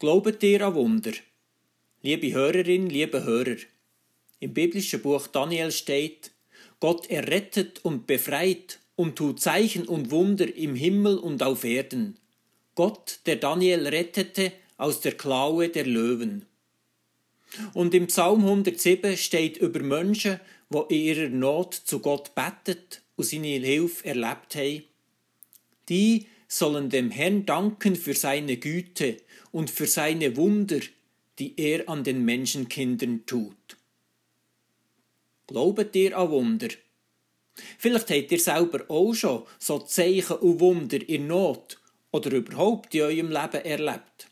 [0.00, 1.12] Glaubet ihr an Wunder?
[2.00, 3.58] Liebe Hörerin, liebe Hörer,
[4.38, 6.30] im biblischen Buch Daniel steht,
[6.80, 12.16] Gott errettet und befreit und tut Zeichen und Wunder im Himmel und auf Erden.
[12.74, 16.46] Gott, der Daniel rettete aus der Klaue der Löwen.
[17.74, 20.40] Und im Psalm 107 steht über Menschen,
[20.70, 24.82] wo in ihrer Not zu Gott bettet und seine Hilfe erlebt haben.
[25.90, 29.18] Die sollen dem Herrn danken für seine Güte
[29.52, 30.80] und für seine Wunder,
[31.38, 33.76] die er an den Menschenkindern tut.
[35.46, 36.68] Glaubet ihr an Wunder?
[37.78, 41.78] Vielleicht habt ihr selber auch schon so Zeichen und Wunder in Not
[42.10, 44.28] oder überhaupt in eurem Leben erlebt.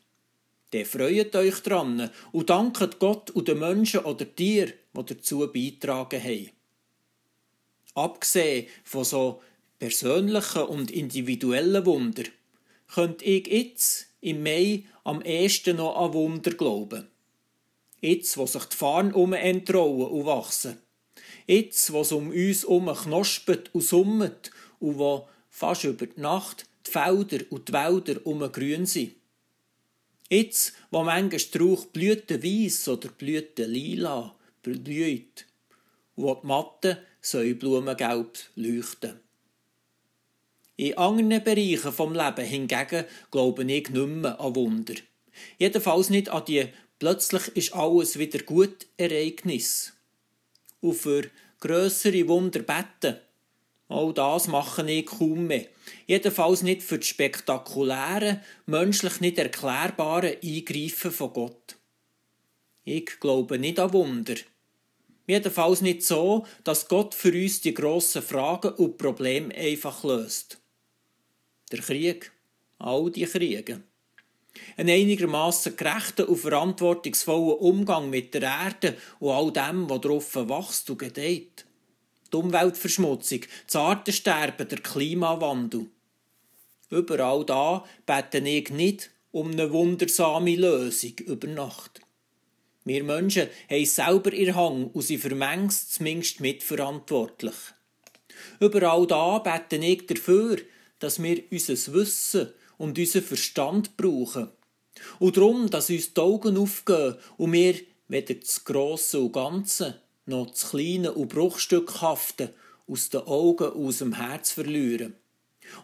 [0.73, 6.23] Dann freut euch dran und danket Gott und den Menschen oder Tieren, die dazu beitragen
[6.23, 6.51] haben.
[7.95, 9.43] Abgesehen von so
[9.79, 12.25] persönlichen und individuellen Wunder,
[12.93, 17.07] könnt ich jetzt im Mai am ehesten noch an Wunder glauben.
[18.01, 20.79] Jetzt, wo sich die Farn um entrollen und wachsen.
[21.47, 26.67] Jetzt, wo es um uns herum knospet und summet und wo fast über die Nacht
[26.87, 29.15] die Felder und die Wälder um grün sind.
[30.31, 35.47] Jetzt, wo manche Strauch Blüten weiss oder Blüten lila blüht
[36.17, 39.21] und wo die Matten Blumengelb leuchten.
[40.81, 44.95] In anderen Bereichen vom Leben hingegen glaube ich nicht mehr an Wunder.
[45.59, 46.69] Jedenfalls nicht an die
[47.01, 49.95] plötzlich ist alles wieder gut Ereignis.
[50.81, 51.25] Und für
[51.59, 53.19] grössere Wunder beten.
[53.89, 55.67] All das mache ich kaum mehr.
[56.07, 61.77] Jedenfalls nicht für die spektakulären, menschlich nicht erklärbaren Eingreifen von Gott.
[62.85, 64.37] Ich glaube nicht an Wunder.
[65.27, 70.61] Jedenfalls nicht so, dass Gott für uns die grossen Fragen und Probleme einfach löst
[71.73, 72.33] der Krieg,
[72.79, 73.83] all die Kriege.
[74.77, 80.91] Ein einigermaßen gerechter und verantwortungsvoller Umgang mit der Erde und all dem, was darauf wächst
[80.91, 81.65] und gedeiht.
[82.33, 85.87] Die Umweltverschmutzung, das Artensterben, der Klimawandel.
[86.91, 92.01] Überall da beten ich nicht um eine wundersame Lösung über Nacht.
[92.85, 97.55] Wir Menschen haben selber ihr Hang und sind für manches zumindest mitverantwortlich.
[98.61, 100.59] Überall da beten ich dafür,
[100.99, 104.49] dass wir unser Wissen und unseren Verstand brauchen.
[105.19, 107.75] Und darum, dass uns die Augen aufgehen und wir
[108.09, 112.55] weder das Grosse und Ganze noch das Kleine und Bruchstückhafte
[112.87, 115.15] aus den Augen und aus dem Herz verlieren.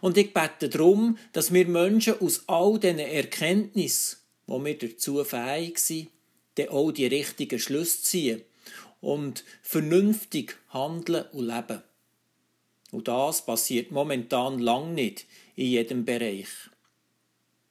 [0.01, 5.77] Und ich bete darum, dass wir Menschen aus all diesen Erkenntnissen, wo wir dazu fähig
[5.79, 6.09] sind,
[6.55, 8.41] dann auch die richtigen Schlüsse ziehen
[9.01, 11.83] und vernünftig handeln und leben.
[12.95, 15.25] Und das passiert momentan lang nicht
[15.57, 16.47] in jedem Bereich.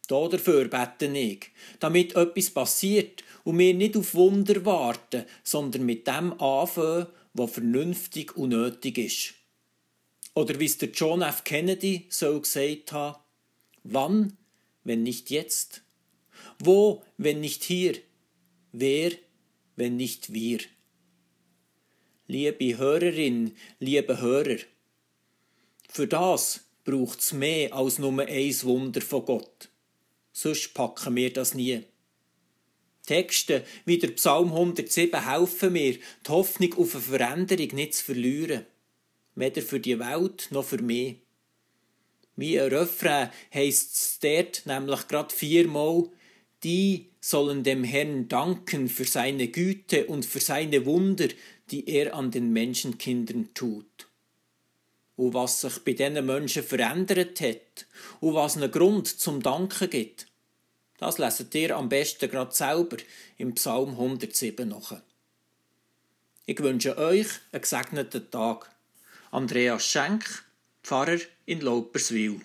[0.06, 1.46] Dafür bete ich,
[1.80, 8.36] damit etwas passiert und wir nicht auf Wunder warten, sondern mit dem anfangen, was vernünftig
[8.36, 9.34] und nötig ist.
[10.34, 11.42] Oder wie es der John F.
[11.42, 13.18] Kennedy so gesagt hat,
[13.82, 14.36] wann,
[14.82, 15.84] wenn nicht jetzt?
[16.58, 17.94] Wo, wenn nicht hier?
[18.72, 19.12] Wer,
[19.74, 20.58] wenn nicht wir?
[22.26, 24.58] Liebe Hörerin, liebe Hörer,
[25.88, 29.68] für das braucht es mehr als nur ein Wunder von Gott.
[30.32, 31.82] Sonst packen wir das nie.
[33.06, 38.66] Texte wie der Psalm 107 helfen mir, die Hoffnung auf eine Veränderung nicht zu verlieren.
[39.34, 41.16] Weder für die Welt noch für mich.
[42.36, 46.08] Wie ein Refrain heisst es dort nämlich gerade viermal,
[46.64, 51.28] die sollen dem Herrn danken für seine Güte und für seine Wunder,
[51.70, 54.08] die er an den Menschenkindern tut
[55.16, 57.86] und was sich bei diesen Menschen verändert hat
[58.20, 60.26] und was einen Grund zum Danken gibt.
[60.98, 62.96] Das leset ihr am besten gerade selber
[63.36, 65.00] im Psalm 107 nach.
[66.46, 68.70] Ich wünsche euch einen gesegneten Tag.
[69.30, 70.44] Andreas Schenk,
[70.82, 72.40] Pfarrer in Lauperswil.